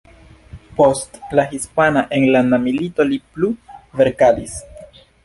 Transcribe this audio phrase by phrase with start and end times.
[0.77, 3.51] Post la Hispana Enlanda Milito li plu
[4.01, 4.57] verkadis.